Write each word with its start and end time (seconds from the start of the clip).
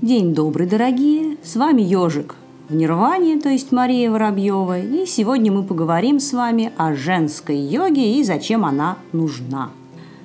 День 0.00 0.32
добрый, 0.32 0.68
дорогие! 0.68 1.38
С 1.42 1.56
вами 1.56 1.82
Ежик 1.82 2.36
в 2.68 2.74
Нирване, 2.76 3.40
то 3.40 3.48
есть 3.48 3.72
Мария 3.72 4.12
Воробьева. 4.12 4.78
И 4.78 5.06
сегодня 5.06 5.50
мы 5.50 5.64
поговорим 5.64 6.20
с 6.20 6.32
вами 6.32 6.70
о 6.76 6.94
женской 6.94 7.56
йоге 7.56 8.14
и 8.14 8.22
зачем 8.22 8.64
она 8.64 8.98
нужна. 9.10 9.70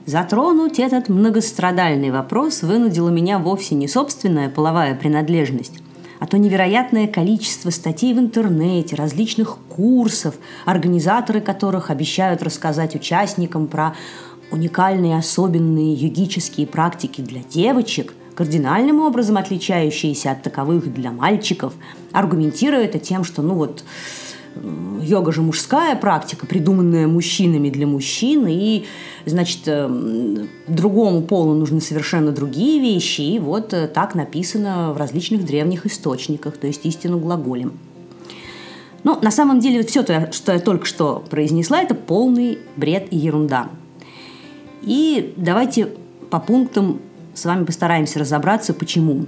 Затронуть 0.06 0.78
этот 0.78 1.10
многострадальный 1.10 2.12
вопрос 2.12 2.62
вынудило 2.62 3.10
меня 3.10 3.40
вовсе 3.40 3.74
не 3.74 3.88
собственная 3.88 4.48
половая 4.48 4.94
принадлежность, 4.94 5.82
а 6.20 6.28
то 6.28 6.38
невероятное 6.38 7.08
количество 7.08 7.72
статей 7.72 8.14
в 8.14 8.20
интернете, 8.20 8.96
различных 8.96 9.58
курсов, 9.70 10.36
организаторы 10.66 11.42
которых 11.42 11.90
обещают 11.90 12.44
рассказать 12.44 12.94
участникам 12.94 13.66
про 13.66 13.96
уникальные 14.52 15.18
особенные 15.18 15.96
йогические 15.96 16.68
практики 16.68 17.22
для 17.22 17.42
девочек, 17.42 18.14
кардинальным 18.36 19.00
образом 19.00 19.38
отличающиеся 19.38 20.32
от 20.32 20.44
таковых 20.44 20.94
для 20.94 21.12
мальчиков, 21.12 21.74
аргументируя 22.12 22.86
это 22.86 23.00
тем, 23.00 23.24
что 23.24 23.42
ну 23.42 23.54
вот 23.56 23.84
йога 25.02 25.32
же 25.32 25.42
мужская 25.42 25.96
практика, 25.96 26.46
придуманная 26.46 27.08
мужчинами 27.08 27.70
для 27.70 27.88
мужчин, 27.88 28.46
и, 28.48 28.86
значит, 29.26 29.62
э, 29.66 30.46
другому 30.68 31.22
полу 31.24 31.54
нужны 31.56 31.82
совершенно 31.82 32.32
другие 32.32 32.80
вещи, 32.80 33.22
и 33.22 33.40
вот 33.40 33.74
э, 33.74 33.88
так 33.88 34.16
написано 34.16 34.94
в 34.94 34.98
различных 34.98 35.46
древних 35.46 35.86
источниках, 35.86 36.58
то 36.58 36.68
есть 36.68 36.86
истину 36.86 37.20
глаголем. 37.20 37.74
Но 39.04 39.20
на 39.22 39.32
самом 39.32 39.60
деле 39.60 39.84
все 39.84 40.04
то, 40.04 40.32
что 40.32 40.54
я 40.54 40.60
только 40.60 40.86
что 40.86 41.24
произнесла, 41.30 41.82
это 41.82 41.94
полный 41.94 42.60
бред 42.78 43.08
и 43.12 43.18
ерунда. 43.18 43.70
И 44.82 45.34
давайте 45.36 45.90
по 46.30 46.40
пунктам 46.40 47.00
с 47.34 47.46
вами 47.46 47.66
постараемся 47.66 48.20
разобраться, 48.20 48.74
почему. 48.74 49.26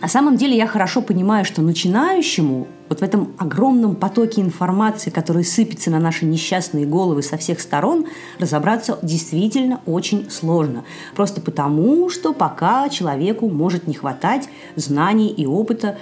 На 0.00 0.08
самом 0.08 0.36
деле 0.36 0.56
я 0.56 0.66
хорошо 0.66 1.00
понимаю, 1.00 1.44
что 1.44 1.62
начинающему 1.62 2.66
вот 2.88 3.00
в 3.00 3.02
этом 3.04 3.32
огромном 3.38 3.94
потоке 3.94 4.40
информации, 4.40 5.10
который 5.10 5.44
сыпется 5.44 5.90
на 5.90 6.00
наши 6.00 6.26
несчастные 6.26 6.86
головы 6.86 7.22
со 7.22 7.36
всех 7.36 7.60
сторон, 7.60 8.06
разобраться 8.40 8.98
действительно 9.02 9.80
очень 9.86 10.28
сложно. 10.28 10.84
Просто 11.14 11.40
потому, 11.40 12.10
что 12.10 12.32
пока 12.32 12.88
человеку 12.88 13.48
может 13.48 13.86
не 13.86 13.94
хватать 13.94 14.48
знаний 14.74 15.28
и 15.28 15.46
опыта 15.46 15.96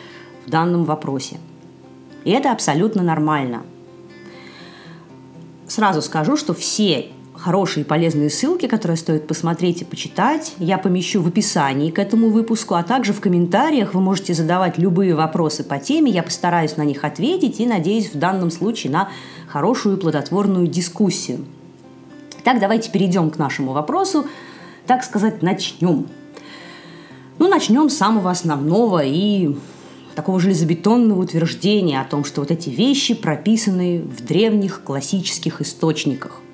в 0.47 0.51
данном 0.51 0.85
вопросе. 0.85 1.37
И 2.25 2.31
это 2.31 2.53
абсолютно 2.53 3.03
нормально. 3.03 3.63
Сразу 5.69 6.01
скажу, 6.01 6.39
что 6.39 6.55
все 6.55 7.11
хорошие 7.41 7.85
и 7.85 7.87
полезные 7.87 8.29
ссылки, 8.29 8.67
которые 8.67 8.99
стоит 8.99 9.27
посмотреть 9.27 9.83
и 9.83 9.85
почитать, 9.85 10.55
я 10.59 10.77
помещу 10.77 11.23
в 11.23 11.29
описании 11.29 11.91
к 11.91 11.99
этому 11.99 12.29
выпуску, 12.29 12.75
а 12.75 12.83
также 12.83 13.13
в 13.13 13.21
комментариях 13.21 13.95
вы 13.95 14.01
можете 14.01 14.35
задавать 14.35 14.77
любые 14.79 15.15
вопросы 15.15 15.65
по 15.65 15.79
теме, 15.79 16.11
я 16.11 16.23
постараюсь 16.23 16.77
на 16.77 16.83
них 16.83 17.03
ответить 17.03 17.59
и 17.59 17.67
надеюсь 17.67 18.13
в 18.13 18.19
данном 18.19 18.51
случае 18.51 18.93
на 18.93 19.09
хорошую 19.49 19.97
и 19.97 20.01
плодотворную 20.01 20.67
дискуссию. 20.67 21.45
Так, 22.45 22.61
давайте 22.61 22.91
перейдем 22.91 23.31
к 23.31 23.39
нашему 23.39 23.73
вопросу, 23.73 24.27
так 24.87 25.03
сказать, 25.03 25.43
начнем. 25.43 26.09
Ну, 27.39 27.49
начнем 27.49 27.89
с 27.89 27.97
самого 27.97 28.31
основного 28.31 29.03
и 29.03 29.57
такого 30.15 30.41
железобетонного 30.41 31.23
утверждения 31.23 32.01
о 32.01 32.05
том, 32.05 32.25
что 32.25 32.43
вот 32.43 32.51
эти 32.51 32.69
вещи 32.69 33.15
прописаны 33.15 34.03
в 34.03 34.23
древних 34.25 34.83
классических 34.83 35.63
источниках– 35.63 36.43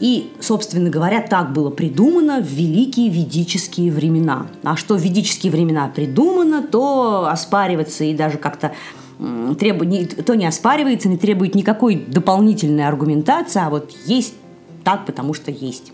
и, 0.00 0.32
собственно 0.40 0.90
говоря, 0.90 1.20
так 1.20 1.52
было 1.52 1.70
придумано 1.70 2.40
в 2.40 2.46
великие 2.46 3.08
ведические 3.08 3.92
времена. 3.92 4.48
А 4.62 4.76
что 4.76 4.96
ведические 4.96 5.52
времена 5.52 5.90
придумано, 5.94 6.62
то 6.62 7.28
оспариваться 7.30 8.04
и 8.04 8.14
даже 8.14 8.38
как-то 8.38 8.72
требует, 9.58 10.24
то 10.26 10.34
не 10.34 10.46
оспаривается, 10.46 11.08
не 11.08 11.16
требует 11.16 11.54
никакой 11.54 11.96
дополнительной 11.96 12.86
аргументации, 12.86 13.62
а 13.64 13.70
вот 13.70 13.92
есть 14.06 14.34
так, 14.82 15.06
потому 15.06 15.34
что 15.34 15.50
есть. 15.50 15.92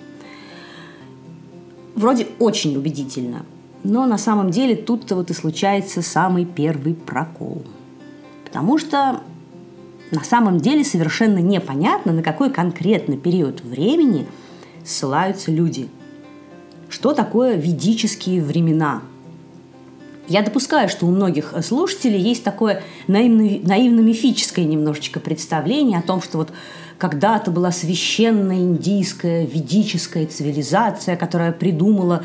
Вроде 1.95 2.29
очень 2.39 2.77
убедительно, 2.77 3.45
но 3.85 4.07
на 4.07 4.17
самом 4.17 4.51
деле 4.51 4.75
тут-то 4.75 5.17
вот 5.17 5.31
и 5.31 5.35
случается 5.35 6.01
самый 6.01 6.47
первый 6.47 6.95
прокол. 6.95 7.63
Потому 8.45 8.79
что 8.79 9.21
на 10.11 10.25
самом 10.25 10.59
деле 10.59 10.85
совершенно 10.85 11.39
непонятно, 11.39 12.13
на 12.13 12.23
какой 12.23 12.51
конкретный 12.51 13.17
период 13.17 13.63
времени 13.63 14.27
ссылаются 14.85 15.51
люди. 15.51 15.89
Что 16.89 17.13
такое 17.13 17.55
ведические 17.55 18.43
времена? 18.43 19.03
Я 20.27 20.43
допускаю, 20.43 20.89
что 20.89 21.07
у 21.07 21.11
многих 21.11 21.55
слушателей 21.63 22.21
есть 22.21 22.45
такое 22.45 22.83
наивно-мифическое 23.09 24.65
немножечко 24.65 25.21
представление 25.21 25.99
о 25.99 26.03
том, 26.03 26.23
что 26.23 26.39
вот 26.39 26.51
когда-то 26.99 27.51
была 27.51 27.73
священная 27.73 28.59
индийская 28.59 29.45
ведическая 29.47 30.27
цивилизация, 30.27 31.17
которая 31.17 31.51
придумала 31.51 32.25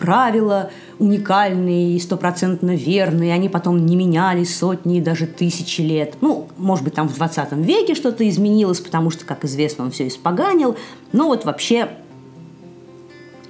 правила 0.00 0.70
уникальные 0.98 1.94
и 1.94 2.00
стопроцентно 2.00 2.74
верные, 2.74 3.34
они 3.34 3.48
потом 3.48 3.84
не 3.84 3.94
менялись 3.94 4.56
сотни 4.56 4.98
и 4.98 5.00
даже 5.00 5.26
тысячи 5.26 5.82
лет. 5.82 6.16
Ну, 6.22 6.48
может 6.56 6.84
быть, 6.84 6.94
там 6.94 7.08
в 7.08 7.14
20 7.14 7.52
веке 7.52 7.94
что-то 7.94 8.28
изменилось, 8.28 8.80
потому 8.80 9.10
что, 9.10 9.24
как 9.24 9.44
известно, 9.44 9.84
он 9.84 9.90
все 9.90 10.08
испоганил. 10.08 10.76
Но 11.12 11.26
вот 11.26 11.44
вообще 11.44 11.90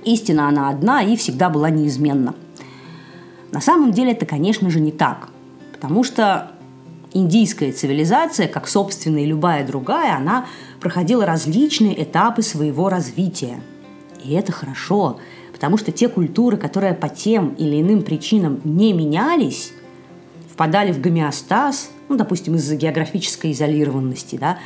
истина 0.05 0.49
она 0.49 0.69
одна 0.69 1.03
и 1.03 1.17
всегда 1.17 1.49
была 1.49 1.71
неизменна. 1.71 2.35
На 3.53 3.61
самом 3.61 3.93
деле 3.93 4.13
это, 4.13 4.27
конечно 4.27 4.71
же, 4.71 4.81
не 4.81 4.93
так. 4.93 5.29
Потому 5.73 6.03
что 6.05 6.51
индийская 7.13 7.73
цивилизация, 7.73 8.49
как, 8.49 8.69
собственно, 8.69 9.19
и 9.19 9.27
любая 9.27 9.65
другая, 9.65 10.17
она 10.17 10.47
проходила 10.81 11.25
различные 11.25 12.03
этапы 12.03 12.43
своего 12.43 12.89
развития. 12.89 13.61
И 14.25 14.35
это 14.35 14.51
хорошо– 14.51 15.19
Потому 15.61 15.77
что 15.77 15.93
те 15.93 16.09
культуры, 16.09 16.57
которые 16.57 16.95
по 16.95 17.11
тем 17.11 17.51
или 17.51 17.83
иным 17.83 18.01
причинам 18.01 18.63
не 18.65 18.95
менялись, 18.95 19.73
впадали 20.51 20.91
в 20.91 21.03
гомеостаз, 21.03 21.91
ну, 22.09 22.17
допустим, 22.17 22.55
из-за 22.55 22.77
географической 22.77 23.53
изолированности, 23.53 24.37
да, 24.37 24.59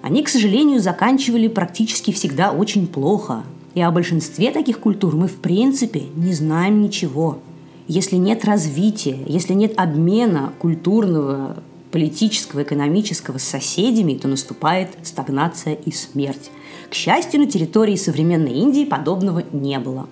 они, 0.00 0.22
к 0.22 0.28
сожалению, 0.28 0.80
заканчивали 0.80 1.48
практически 1.48 2.12
всегда 2.12 2.52
очень 2.52 2.86
плохо. 2.86 3.42
И 3.74 3.80
о 3.80 3.90
большинстве 3.90 4.52
таких 4.52 4.78
культур 4.78 5.16
мы, 5.16 5.26
в 5.26 5.38
принципе, 5.38 6.04
не 6.14 6.32
знаем 6.34 6.82
ничего. 6.82 7.40
Если 7.88 8.14
нет 8.14 8.44
развития, 8.44 9.18
если 9.26 9.54
нет 9.54 9.72
обмена 9.76 10.52
культурного, 10.60 11.56
политического, 11.90 12.62
экономического 12.62 13.38
с 13.38 13.42
соседями, 13.42 14.14
то 14.14 14.28
наступает 14.28 14.90
стагнация 15.02 15.74
и 15.74 15.90
смерть. 15.90 16.52
К 16.92 16.94
счастью, 16.94 17.40
на 17.40 17.46
территории 17.46 17.96
современной 17.96 18.52
Индии 18.52 18.84
подобного 18.84 19.42
не 19.50 19.78
было. 19.78 20.10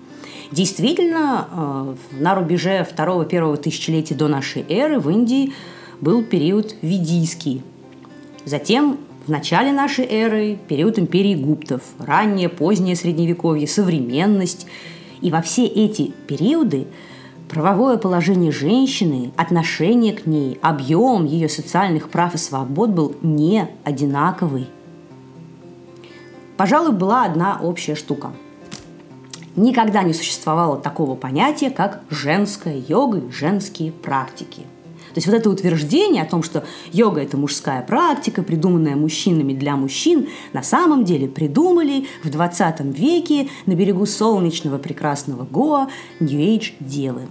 Действительно, 0.50 1.46
э, 1.52 1.94
на 2.22 2.34
рубеже 2.34 2.88
второго-первого 2.90 3.58
тысячелетия 3.58 4.14
до 4.14 4.28
нашей 4.28 4.64
эры 4.66 4.98
в 4.98 5.10
Индии 5.10 5.52
был 6.00 6.22
период 6.22 6.74
ведийский. 6.80 7.60
Затем 8.46 8.96
в 9.26 9.30
начале 9.30 9.72
нашей 9.72 10.06
эры 10.06 10.58
период 10.68 10.98
империи 10.98 11.34
гуптов, 11.34 11.82
раннее, 11.98 12.48
позднее 12.48 12.96
средневековье, 12.96 13.68
современность. 13.68 14.66
И 15.20 15.30
во 15.30 15.42
все 15.42 15.66
эти 15.66 16.12
периоды 16.28 16.86
правовое 17.50 17.98
положение 17.98 18.52
женщины, 18.52 19.32
отношение 19.36 20.14
к 20.14 20.24
ней, 20.24 20.58
объем 20.62 21.26
ее 21.26 21.50
социальных 21.50 22.08
прав 22.08 22.34
и 22.34 22.38
свобод 22.38 22.88
был 22.88 23.16
не 23.20 23.68
одинаковый– 23.84 24.66
Пожалуй, 26.60 26.92
была 26.92 27.24
одна 27.24 27.58
общая 27.58 27.94
штука. 27.94 28.32
Никогда 29.56 30.02
не 30.02 30.12
существовало 30.12 30.76
такого 30.76 31.14
понятия, 31.14 31.70
как 31.70 32.02
женская 32.10 32.78
йога 32.78 33.16
и 33.16 33.30
женские 33.30 33.92
практики. 33.92 34.60
То 35.14 35.16
есть 35.16 35.26
вот 35.26 35.36
это 35.36 35.48
утверждение 35.48 36.22
о 36.22 36.26
том, 36.26 36.42
что 36.42 36.62
йога– 36.92 37.22
это 37.22 37.38
мужская 37.38 37.80
практика, 37.80 38.42
придуманная 38.42 38.94
мужчинами 38.94 39.54
для 39.54 39.74
мужчин, 39.74 40.28
на 40.52 40.62
самом 40.62 41.06
деле 41.06 41.28
придумали 41.28 42.06
в 42.22 42.28
20 42.28 42.80
веке 42.94 43.48
на 43.64 43.72
берегу 43.72 44.04
солнечного 44.04 44.76
прекрасного 44.76 45.46
Гоа 45.50 45.88
Нью-Эйдж 46.20 46.72
девы. 46.78 47.22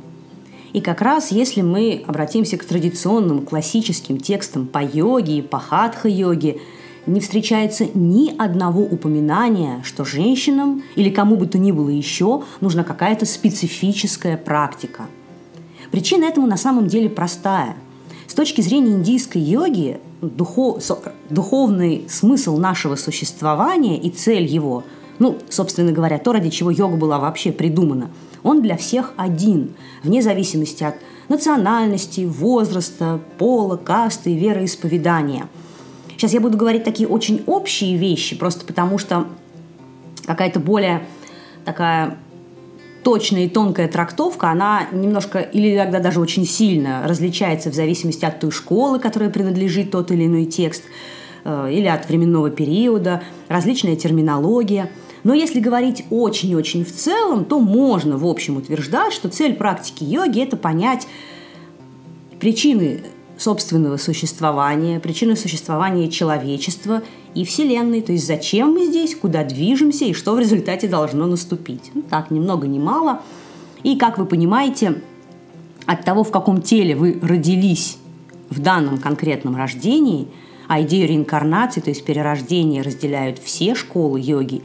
И 0.74 0.81
как 0.81 1.01
раз 1.01 1.31
если 1.31 1.62
мы 1.62 2.04
обратимся 2.07 2.57
к 2.57 2.65
традиционным 2.65 3.45
классическим 3.45 4.18
текстам 4.18 4.65
по 4.65 4.83
йоге 4.83 5.38
и 5.38 5.42
по 5.44 5.59
хатха-йоге– 5.59 6.59
не 7.06 7.19
встречается 7.19 7.88
ни 7.94 8.36
одного 8.38 8.81
упоминания, 8.81 9.81
что 9.84 10.06
женщинам 10.06 10.84
или 10.96 11.10
кому 11.10 11.36
бы 11.36 11.48
то 11.48 11.57
ни 11.57 11.72
было 11.72 11.90
еще 11.90 12.44
нужна 12.62 12.84
какая-то 12.84 13.25
специфическая 13.25 14.38
практика. 14.38 15.06
Причина 15.92 16.25
этому 16.25 16.48
на 16.48 16.57
самом 16.57 16.88
деле 16.88 17.10
простая. 17.10 17.75
С 18.28 18.34
точки 18.34 18.62
зрения 18.62 18.92
индийской 18.92 19.42
йоги, 19.42 20.00
духов, 20.22 20.84
духовный 21.30 22.06
смысл 22.07 22.57
нашего 22.57 22.96
существования 22.96 24.00
и 24.00 24.10
цель 24.10 24.45
его 24.45 24.84
ну, 25.19 25.38
собственно 25.50 25.92
говоря, 25.92 26.18
то, 26.18 26.34
ради 26.34 26.50
чего 26.50 26.72
йога 26.72 26.95
была 26.95 27.19
вообще 27.19 27.52
придумана, 27.52 28.10
он 28.42 28.62
для 28.62 28.78
всех 28.78 29.13
один, 29.18 29.75
вне 30.02 30.22
зависимости 30.22 30.84
от 30.84 30.95
национальности, 31.28 32.22
возраста, 32.22 33.19
пола, 33.38 33.75
касты 33.75 34.31
и 34.31 34.38
вероисповедания. 34.38 35.48
Сейчас 36.19 36.33
я 36.33 36.42
буду 36.42 36.57
говорить 36.57 36.83
такие 36.83 37.07
очень 37.07 37.44
общие 37.48 37.95
вещи, 37.95 38.36
просто 38.36 38.66
потому 38.66 38.98
что 38.98 39.27
какая-то 40.25 40.60
более 40.60 41.07
такая 41.63 42.18
точная 43.06 43.45
и 43.45 43.48
тонкая 43.48 43.88
трактовка, 43.88 44.50
она 44.50 44.89
немножко 44.92 45.39
или 45.39 45.77
иногда 45.77 46.01
даже 46.01 46.19
очень 46.19 46.45
сильно 46.45 47.07
различается 47.07 47.71
в 47.71 47.74
зависимости 47.74 48.25
от 48.25 48.38
той 48.42 48.51
школы, 48.51 49.00
которой 49.00 49.30
принадлежит 49.30 49.92
тот 49.92 50.12
или 50.12 50.25
иной 50.25 50.44
текст, 50.44 50.83
э, 51.45 51.69
или 51.71 51.88
от 51.88 52.10
временного 52.10 52.50
периода, 52.50 53.24
различная 53.48 53.95
терминология. 53.95 54.92
Но 55.24 55.33
если 55.33 55.62
говорить 55.62 56.04
очень-очень 56.10 56.83
в 56.83 56.92
целом, 56.92 57.45
то 57.45 57.62
можно, 57.62 58.18
в 58.18 58.27
общем, 58.27 58.57
утверждать, 58.57 59.13
что 59.13 59.30
цель 59.30 59.54
практики 59.54 60.04
йоги– 60.04 60.42
это 60.44 60.57
понять 60.57 61.07
причины 62.42 63.04
собственного 63.39 63.95
существования, 63.97 65.00
причины 65.00 65.36
существования 65.36 66.09
человечества 66.09 67.01
и 67.33 67.45
Вселенной. 67.45 68.01
То 68.01 68.12
есть 68.12 68.27
зачем 68.27 68.74
мы 68.74 68.86
здесь, 68.86 69.15
куда 69.15 69.44
движемся 69.45 70.06
и 70.06 70.13
что 70.13 70.33
в 70.33 70.39
результате 70.39 70.88
должно 70.88 71.25
наступить. 71.25 71.91
Ну, 71.94 72.01
так, 72.01 72.31
ни 72.31 72.39
много 72.39 72.68
ни 72.68 72.80
мало. 72.80 73.21
И, 73.81 73.97
как 73.97 74.18
вы 74.18 74.25
понимаете, 74.25 75.01
от 75.86 76.03
того, 76.03 76.25
в 76.25 76.31
каком 76.31 76.62
теле 76.62 76.95
вы 76.95 77.18
родились 77.21 77.97
в 78.50 78.59
данном 78.59 78.97
конкретном 78.97 79.56
рождении, 79.56 80.27
а 80.68 80.81
идею 80.81 81.07
реинкарнации, 81.07 81.80
то 81.80 81.89
есть 81.89 82.03
перерождения, 82.03 82.83
разделяют 82.83 83.39
все 83.39 83.74
школы 83.74 84.19
йоги, 84.19 84.62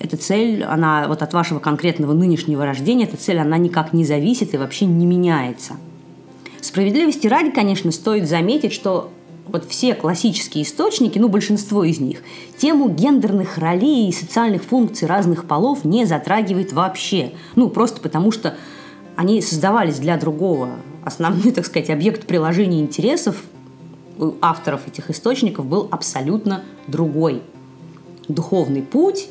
эта 0.00 0.16
цель, 0.16 0.64
она 0.64 1.06
вот 1.06 1.22
от 1.22 1.32
вашего 1.32 1.60
конкретного 1.60 2.12
нынешнего 2.12 2.66
рождения, 2.66 3.04
эта 3.04 3.16
цель, 3.16 3.38
она 3.38 3.56
никак 3.56 3.92
не 3.92 4.04
зависит 4.04 4.52
и 4.52 4.56
вообще 4.56 4.84
не 4.84 5.06
меняется– 5.06 5.74
Справедливости 6.64 7.26
ради, 7.26 7.50
конечно, 7.50 7.92
стоит 7.92 8.26
заметить, 8.26 8.72
что 8.72 9.10
вот 9.46 9.66
все 9.68 9.94
классические 9.94 10.64
источники, 10.64 11.18
ну, 11.18 11.28
большинство 11.28 11.84
из 11.84 12.00
них, 12.00 12.22
тему 12.56 12.88
гендерных 12.88 13.58
ролей 13.58 14.08
и 14.08 14.12
социальных 14.12 14.64
функций 14.64 15.06
разных 15.06 15.44
полов 15.44 15.84
не 15.84 16.06
затрагивает 16.06 16.72
вообще. 16.72 17.32
Ну, 17.54 17.68
просто 17.68 18.00
потому 18.00 18.32
что 18.32 18.56
они 19.14 19.42
создавались 19.42 19.98
для 19.98 20.16
другого. 20.16 20.70
Основной, 21.04 21.52
так 21.54 21.66
сказать, 21.66 21.90
объект 21.90 22.26
приложения 22.26 22.80
интересов 22.80 23.44
у 24.18 24.32
авторов 24.40 24.88
этих 24.88 25.10
источников 25.10 25.66
был 25.66 25.86
абсолютно 25.90 26.62
другой. 26.86 27.42
Духовный 28.26 28.80
путь, 28.80 29.28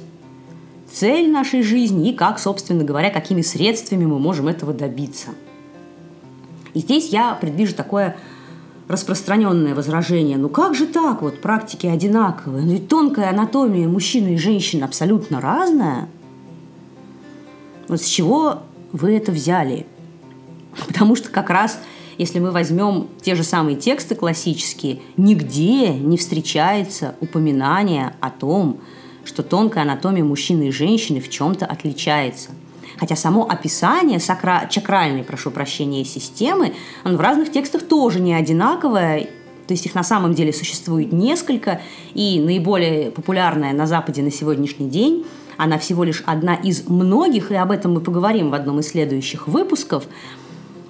цель 0.91 1.31
нашей 1.31 1.63
жизни 1.63 2.11
и 2.11 2.13
как, 2.13 2.37
собственно 2.37 2.83
говоря, 2.83 3.09
какими 3.09 3.41
средствами 3.41 4.05
мы 4.05 4.19
можем 4.19 4.49
этого 4.49 4.71
добиться– 4.71 5.29
и 6.73 6.79
здесь 6.79 7.09
я 7.09 7.35
предвижу 7.35 7.75
такое 7.75 8.17
распространенное 8.87 9.75
возражение. 9.75 10.37
Ну 10.37 10.49
как 10.49 10.75
же 10.75 10.85
так? 10.85 11.21
Вот 11.21 11.41
практики 11.41 11.87
одинаковые. 11.87 12.65
Но 12.65 12.73
ведь 12.73 12.87
тонкая 12.87 13.29
анатомия 13.29 13.87
мужчины 13.87 14.35
и 14.35 14.37
женщины 14.37 14.83
абсолютно 14.83 15.39
разная. 15.39 16.09
Вот 17.87 18.01
с 18.01 18.05
чего 18.05 18.63
вы 18.91 19.15
это 19.15 19.31
взяли? 19.31 19.85
Потому 20.87 21.15
что 21.15 21.29
как 21.29 21.49
раз 21.49 21.79
если 22.17 22.37
мы 22.37 22.51
возьмем 22.51 23.07
те 23.21 23.33
же 23.33 23.43
самые 23.43 23.75
тексты 23.75 24.13
классические, 24.13 25.01
нигде 25.17 25.89
не 25.89 26.15
встречается 26.17 27.15
упоминание 27.21 28.13
о 28.19 28.29
том, 28.29 28.81
что 29.25 29.41
тонкая 29.41 29.83
анатомия 29.83 30.23
мужчины 30.23 30.67
и 30.67 30.71
женщины 30.71 31.19
в 31.19 31.29
чем-то 31.29 31.65
отличается– 31.65 32.51
Хотя 32.99 33.15
само 33.15 33.47
описание 33.49 34.19
сакра... 34.19 34.67
чакральной, 34.69 35.23
прошу 35.23 35.51
прощения, 35.51 36.05
системы, 36.05 36.73
оно 37.03 37.17
в 37.17 37.21
разных 37.21 37.51
текстах 37.51 37.83
тоже 37.83 38.19
не 38.19 38.33
одинаковое, 38.33 39.29
то 39.67 39.73
есть 39.73 39.85
их 39.85 39.95
на 39.95 40.03
самом 40.03 40.33
деле 40.33 40.51
существует 40.53 41.11
несколько, 41.13 41.81
и 42.13 42.39
наиболее 42.39 43.11
популярная 43.11 43.73
на 43.73 43.87
Западе 43.87 44.21
на 44.21 44.31
сегодняшний 44.31 44.89
день, 44.89 45.25
она 45.57 45.77
всего 45.77 46.03
лишь 46.03 46.23
одна 46.25 46.55
из 46.55 46.87
многих, 46.87 47.51
и 47.51 47.55
об 47.55 47.71
этом 47.71 47.93
мы 47.93 48.01
поговорим 48.01 48.49
в 48.49 48.53
одном 48.53 48.79
из 48.79 48.89
следующих 48.89 49.47
выпусков. 49.47 50.05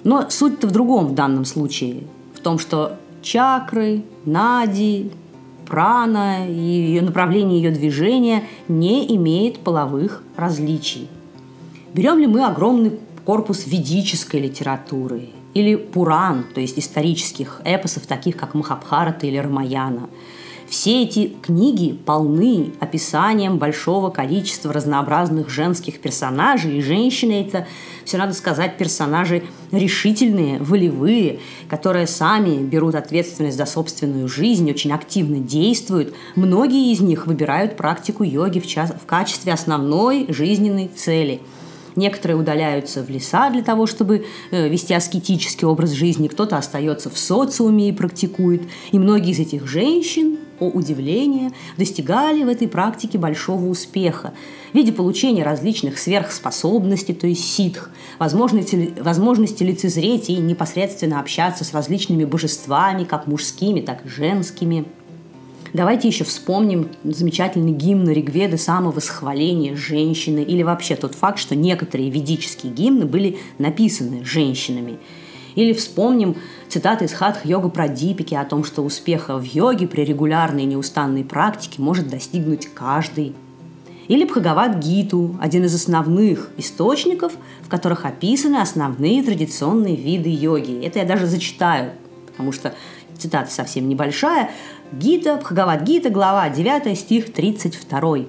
Но 0.02 0.28
суть-то 0.28 0.66
в 0.66 0.70
другом 0.70 1.08
в 1.08 1.14
данном 1.14 1.44
случае, 1.44 2.04
в 2.34 2.40
том, 2.40 2.58
что 2.58 2.96
чакры, 3.22 4.02
нади, 4.24 5.10
прана 5.66 6.46
и 6.46 6.52
ее 6.52 7.02
направление 7.02 7.60
ее 7.62 7.70
движения 7.70 8.44
не 8.68 9.14
имеет 9.16 9.58
половых 9.58 10.22
различий. 10.36 11.08
Берем 11.94 12.18
ли 12.18 12.26
мы 12.26 12.44
огромный 12.44 12.98
корпус 13.24 13.68
ведической 13.68 14.40
литературы 14.40 15.28
или 15.54 15.76
Пуран, 15.76 16.44
то 16.52 16.60
есть 16.60 16.76
исторических 16.76 17.60
эпосов, 17.64 18.08
таких 18.08 18.36
как 18.36 18.54
Махабхарата 18.54 19.28
или 19.28 19.36
Рамаяна. 19.36 20.10
Все 20.68 21.04
эти 21.04 21.28
книги 21.40 21.92
полны 21.92 22.72
описанием 22.80 23.58
большого 23.58 24.10
количества 24.10 24.72
разнообразных 24.72 25.48
женских 25.48 26.00
персонажей, 26.00 26.78
и 26.78 26.82
женщины 26.82 27.46
это, 27.46 27.68
все 28.04 28.18
надо 28.18 28.32
сказать, 28.32 28.76
персонажи 28.76 29.44
решительные, 29.70 30.58
волевые, 30.58 31.38
которые 31.68 32.08
сами 32.08 32.56
берут 32.56 32.96
ответственность 32.96 33.56
за 33.56 33.66
собственную 33.66 34.26
жизнь, 34.26 34.68
очень 34.68 34.90
активно 34.90 35.38
действуют. 35.38 36.12
Многие 36.34 36.90
из 36.90 37.00
них 37.00 37.28
выбирают 37.28 37.76
практику 37.76 38.24
йоги 38.24 38.58
в, 38.58 38.66
час, 38.66 38.92
в 39.00 39.06
качестве 39.06 39.52
основной 39.52 40.26
жизненной 40.28 40.88
цели– 40.88 41.40
Некоторые 41.96 42.36
удаляются 42.36 43.02
в 43.02 43.08
леса 43.08 43.50
для 43.50 43.62
того, 43.62 43.86
чтобы 43.86 44.26
э, 44.50 44.68
вести 44.68 44.94
аскетический 44.94 45.66
образ 45.66 45.90
жизни, 45.90 46.28
кто-то 46.28 46.56
остается 46.56 47.08
в 47.08 47.18
социуме 47.18 47.88
и 47.88 47.92
практикует. 47.92 48.62
И 48.90 48.98
многие 48.98 49.30
из 49.30 49.38
этих 49.38 49.66
женщин, 49.66 50.38
о 50.60 50.66
удивление, 50.66 51.52
достигали 51.76 52.42
в 52.42 52.48
этой 52.48 52.68
практике 52.68 53.18
большого 53.18 53.66
успеха 53.66 54.32
в 54.72 54.76
виде 54.76 54.92
получения 54.92 55.44
различных 55.44 55.98
сверхспособностей, 55.98 57.14
то 57.14 57.26
есть 57.26 57.44
ситх, 57.44 57.90
возможности, 58.18 58.94
возможности 59.00 59.62
лицезреть 59.62 60.30
и 60.30 60.36
непосредственно 60.36 61.20
общаться 61.20 61.64
с 61.64 61.72
различными 61.72 62.24
божествами, 62.24 63.04
как 63.04 63.26
мужскими, 63.26 63.80
так 63.80 64.04
и 64.04 64.08
женскими– 64.08 64.84
Давайте 65.74 66.06
еще 66.06 66.22
вспомним 66.22 66.88
замечательный 67.02 67.72
гимн 67.72 68.08
Ригведы 68.08 68.56
самовосхваления 68.56 69.74
женщины 69.74 70.38
или 70.38 70.62
вообще 70.62 70.94
тот 70.94 71.16
факт, 71.16 71.40
что 71.40 71.56
некоторые 71.56 72.10
ведические 72.10 72.72
гимны 72.72 73.06
были 73.06 73.38
написаны 73.58 74.24
женщинами. 74.24 74.98
Или 75.56 75.72
вспомним 75.72 76.36
цитаты 76.68 77.06
из 77.06 77.12
Хатха-йога 77.12 77.70
про 77.70 77.88
Дипики 77.88 78.36
о 78.36 78.44
том, 78.44 78.62
что 78.62 78.82
успеха 78.82 79.36
в 79.36 79.42
йоге 79.42 79.88
при 79.88 80.04
регулярной 80.04 80.62
и 80.62 80.66
неустанной 80.66 81.24
практике 81.24 81.82
может 81.82 82.08
достигнуть 82.08 82.68
каждый. 82.72 83.34
Или 84.06 84.24
Бхагават 84.26 84.78
Гиту, 84.78 85.36
один 85.40 85.64
из 85.64 85.74
основных 85.74 86.50
источников, 86.56 87.32
в 87.62 87.68
которых 87.68 88.04
описаны 88.04 88.58
основные 88.58 89.24
традиционные 89.24 89.96
виды 89.96 90.28
йоги. 90.28 90.84
Это 90.84 91.00
я 91.00 91.04
даже 91.04 91.26
зачитаю, 91.26 91.94
потому 92.28 92.52
что 92.52 92.74
цитата 93.24 93.50
совсем 93.50 93.88
небольшая. 93.88 94.50
Гита, 94.92 95.36
Бхагават 95.36 95.82
Гита, 95.82 96.10
глава 96.10 96.50
9, 96.50 96.98
стих 96.98 97.32
32. 97.32 98.26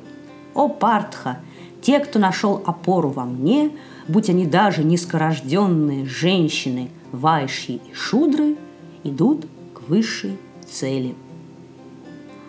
«О 0.54 0.70
Партха, 0.70 1.40
те, 1.82 2.00
кто 2.00 2.18
нашел 2.18 2.64
опору 2.66 3.10
во 3.10 3.26
мне, 3.26 3.72
будь 4.08 4.30
они 4.30 4.46
даже 4.46 4.86
низкорожденные 4.86 6.06
женщины, 6.06 6.90
вайши 7.12 7.74
и 7.74 7.94
шудры, 7.94 8.56
идут 9.04 9.48
к 9.74 9.90
высшей 9.90 10.38
цели». 10.66 11.14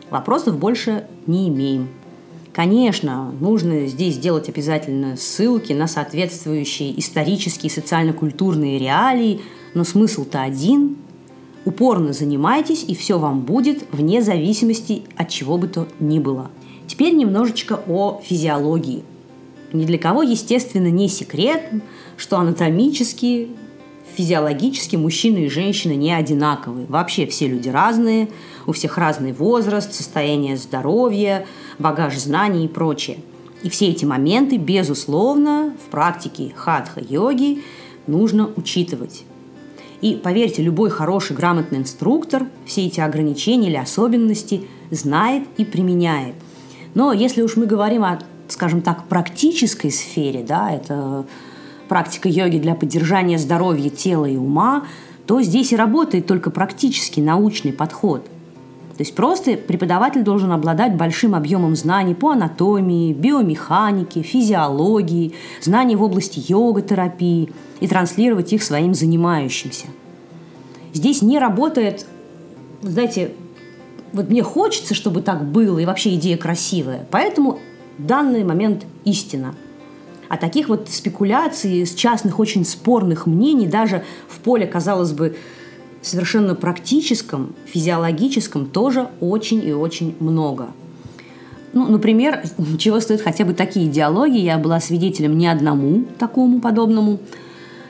Вопросов 0.09 0.57
больше 0.57 1.09
не 1.26 1.49
имеем. 1.49 1.88
Конечно, 2.53 3.33
нужно 3.41 3.87
здесь 3.87 4.15
сделать 4.15 4.49
обязательно 4.49 5.17
ссылки 5.17 5.73
на 5.73 5.88
соответствующие 5.88 6.99
исторические 6.99 7.71
и 7.71 7.75
социально-культурные 7.75 8.79
реалии, 8.79 9.41
но 9.75 9.83
смысл-то 9.83 10.43
один 10.43 10.97
Упорно 11.67 12.13
занимайтесь, 12.13 12.85
и 12.87 12.95
все 12.95 13.19
вам 13.19 13.41
будет 13.41 13.87
вне 13.91 14.23
зависимости 14.23 15.03
от 15.17 15.29
чего 15.29 15.59
бы 15.59 15.67
то 15.67 15.89
ни 15.99 16.21
было. 16.21 16.49
Теперь 16.87 17.13
немножечко 17.13 17.81
о 17.89 18.23
физиологии. 18.25 19.03
Ни 19.73 19.85
для 19.85 19.99
кого, 19.99 20.23
естественно, 20.23 20.87
не 20.87 21.09
секрет, 21.09 21.73
что 22.17 22.39
анатомически, 22.39 23.49
физиологически 24.15 24.95
мужчины 24.95 25.47
и 25.47 25.51
женщины 25.51 25.97
не 25.97 26.13
одинаковые. 26.13 26.87
Вообще 26.87 27.27
все 27.27 27.49
люди 27.49 27.69
разные, 27.69 28.29
у 28.69 28.73
всех 28.73 28.97
разный 28.97 29.33
возраст, 29.33 29.93
состояние 29.93 30.57
здоровья, 30.57 31.47
багаж 31.81 32.17
знаний 32.17 32.67
и 32.67 32.69
прочее. 32.69 33.19
И 33.65 33.71
все 33.71 33.89
эти 33.89 34.05
моменты, 34.05 34.57
безусловно, 34.57 35.75
в 35.85 35.91
практике 35.91 36.53
хатха-йоги 36.55 37.65
нужно 38.07 38.49
учитывать. 38.55 39.25
И 40.07 40.15
поверьте, 40.15 40.63
любой 40.63 40.89
хороший, 40.89 41.35
грамотный 41.35 41.79
инструктор 41.79 42.47
все 42.65 42.87
эти 42.87 43.01
ограничения 43.01 43.67
или 43.67 43.77
особенности 43.77 44.69
знает 44.93 45.49
и 45.57 45.65
применяет. 45.65 46.37
Но 46.95 47.13
если 47.13 47.43
уж 47.43 47.57
мы 47.57 47.67
говорим 47.67 48.05
о, 48.05 48.21
скажем 48.47 48.83
так, 48.83 49.09
практической 49.09 49.91
сфере, 49.91 50.45
да, 50.45 50.71
это 50.71 51.27
практика 51.89 52.29
йоги 52.29 52.59
для 52.59 52.77
поддержания 52.77 53.37
здоровья 53.37 53.91
тела 53.91 54.27
и 54.27 54.37
ума, 54.37 54.87
то 55.27 55.43
здесь 55.43 55.73
и 55.73 55.77
работает 55.77 56.29
только 56.29 56.53
практический 56.53 57.21
научный 57.21 57.73
подход. 57.73 58.25
То 58.97 59.03
есть 59.03 59.15
просто 59.15 59.57
преподаватель 59.57 60.23
должен 60.23 60.53
обладать 60.53 60.97
большим 60.97 61.35
объемом 61.35 61.76
знаний 61.76 62.15
по 62.15 62.31
анатомии, 62.31 63.12
биомеханике, 63.12 64.23
физиологии, 64.23 65.35
знаний 65.61 65.97
в 65.97 66.03
области 66.03 66.43
йога-терапии 66.50 67.53
и 67.81 67.88
транслировать 67.88 68.53
их 68.55 68.62
своим 68.62 68.95
занимающимся. 68.95 69.87
Здесь 70.95 71.21
не 71.21 71.38
работает, 71.38 72.07
знаете, 72.81 73.33
вот 74.15 74.31
мне 74.31 74.43
хочется, 74.43 74.95
чтобы 74.95 75.21
так 75.21 75.45
было, 75.45 75.79
и 75.79 75.85
вообще 75.85 76.15
идея 76.15 76.38
красивая. 76.38 77.07
Поэтому 77.11 77.59
данный 77.99 78.45
момент 78.45 78.87
истина– 79.05 79.55
а 80.29 80.37
таких 80.37 80.69
вот 80.69 80.88
спекуляций, 80.88 81.87
с 81.87 81.95
частных 81.95 82.38
очень 82.38 82.65
спорных 82.65 83.26
мнений 83.26 83.67
даже 83.67 84.05
в 84.29 84.41
поле, 84.41 84.67
казалось 84.67 85.12
бы, 85.12 85.37
совершенно 86.07 86.55
практическом, 86.55 87.55
физиологическом 87.67 88.67
тоже 88.67 89.09
очень 89.21 89.67
и 89.67 89.73
очень 89.73 90.15
много. 90.21 90.69
Ну, 91.73 91.89
например, 91.89 92.43
чего 92.79 93.01
стоят 93.01 93.23
хотя 93.23 93.45
бы 93.45 93.53
такие 93.53 93.87
идеологии, 93.89 94.41
я 94.41 94.59
была 94.59 94.81
свидетелем 94.81 95.37
не 95.37 95.49
одному 95.49 96.05
такому 96.19 96.61
подобному, 96.61 97.19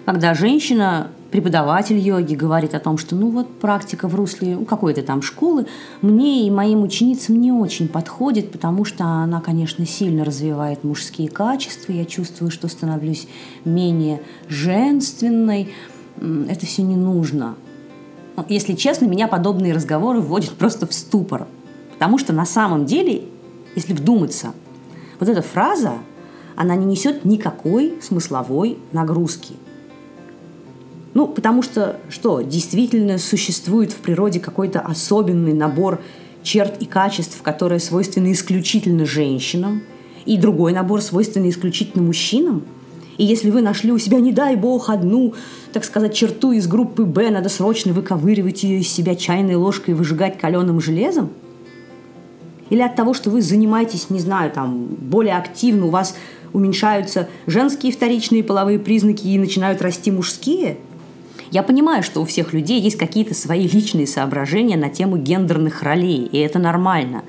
когда 0.07 0.35
женщина 0.35 1.09
преподаватель 1.31 1.99
йоги 1.99 2.35
говорит 2.35 2.75
о 2.75 2.81
том, 2.81 2.97
что 2.97 3.17
ну 3.17 3.29
вот 3.29 3.59
практика 3.59 4.09
в 4.09 4.15
русле 4.15 4.57
какой-то 4.65 5.03
там 5.03 5.21
школы 5.21 5.67
мне 6.01 6.47
и 6.47 6.51
моим 6.51 6.83
ученицам 6.83 7.41
не 7.41 7.53
очень 7.53 7.89
подходит, 7.89 8.53
потому 8.53 8.85
что 8.85 9.05
она, 9.05 9.41
конечно, 9.41 9.85
сильно 9.85 10.25
развивает 10.25 10.85
мужские 10.85 11.29
качества, 11.29 11.93
я 11.93 12.05
чувствую, 12.05 12.51
что 12.51 12.69
становлюсь 12.69 13.29
менее 13.65 14.23
женственной, 14.49 15.75
это 16.49 16.65
все 16.65 16.83
не 16.83 16.97
нужно. 16.97 17.57
Если 18.49 18.75
честно, 18.75 19.07
меня 19.07 19.29
подобные 19.29 19.73
разговоры 19.73 20.21
вводят 20.21 20.51
просто 20.51 20.87
в 20.87 20.93
ступор, 20.93 21.47
потому 21.93 22.19
что 22.19 22.33
на 22.33 22.45
самом 22.45 22.85
деле, 22.87 23.25
если 23.75 23.93
вдуматься, 23.93 24.53
вот 25.19 25.29
эта 25.29 25.43
фраза, 25.43 25.95
она 26.55 26.77
не 26.77 26.87
несет 26.87 27.25
никакой 27.25 27.99
смысловой 28.03 28.79
нагрузки– 28.93 29.55
ну, 31.17 31.27
потому 31.27 31.63
что, 31.63 31.99
что, 32.11 32.43
действительно 32.43 33.17
существует 33.17 33.91
в 33.91 33.97
природе 33.97 34.39
какой-то 34.39 34.81
особенный 34.81 35.55
набор 35.55 36.03
черт 36.43 36.83
и 36.83 36.85
качеств, 36.85 37.41
которые 37.41 37.81
свойственны 37.81 38.33
исключительно 38.33 39.07
женщинам, 39.07 39.81
и 40.27 40.37
другой 40.37 40.75
набор 40.75 41.01
свойственный 41.01 41.49
исключительно 41.49 42.05
мужчинам. 42.05 42.65
И 43.19 43.25
если 43.25 43.51
вы 43.51 43.63
нашли 43.63 43.93
у 43.93 43.99
себя, 43.99 44.21
не 44.21 44.33
дай 44.33 44.57
бог, 44.57 44.91
одну, 44.91 45.35
так 45.73 45.85
сказать, 45.85 46.15
черту 46.15 46.53
из 46.53 46.67
группы 46.67 47.05
«Б», 47.05 47.31
надо 47.31 47.49
срочно 47.49 47.93
выковыривать 47.93 48.63
ее 48.63 48.81
из 48.81 48.89
себя 48.89 49.15
чайной 49.15 49.55
ложкой 49.55 49.91
и 49.91 49.95
выжигать 49.95 50.39
каленым 50.39 50.81
железом? 50.81 51.31
Или 52.69 52.83
от 52.83 52.97
того, 52.97 53.15
что 53.15 53.31
вы 53.31 53.43
занимаетесь, 53.43 54.11
не 54.11 54.21
знаю, 54.21 54.51
там, 54.51 54.87
более 54.87 55.37
активно, 55.37 55.87
у 55.87 55.91
вас 55.91 56.17
уменьшаются 56.53 57.29
женские 57.47 57.93
вторичные 57.93 58.43
половые 58.43 58.79
признаки 58.79 59.27
и 59.27 59.39
начинают 59.39 59.83
расти 59.83 60.11
мужские– 60.11 60.79
я 61.51 61.63
понимаю, 61.63 62.03
что 62.03 62.21
у 62.21 62.25
всех 62.25 62.53
людей 62.53 62.81
есть 62.81 62.99
какие-то 62.99 63.35
свои 63.35 63.69
личные 63.69 64.07
соображения 64.07 64.77
на 64.77 64.91
тему 64.91 65.17
гендерных 65.17 65.83
ролей, 65.83 66.29
и 66.31 66.39
это 66.39 66.59
нормально. 66.59 67.23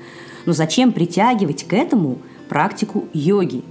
Но 0.44 0.52
зачем 0.52 0.92
притягивать 0.92 1.64
к 1.64 1.72
этому 1.72 2.18
практику 2.48 3.06
йоги, 3.12 3.62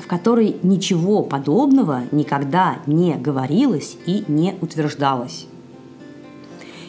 в 0.00 0.06
которой 0.06 0.56
ничего 0.62 1.22
подобного 1.22 2.02
никогда 2.12 2.78
не 2.86 3.14
говорилось 3.14 3.96
и 4.06 4.24
не 4.28 4.54
утверждалось? 4.60 5.46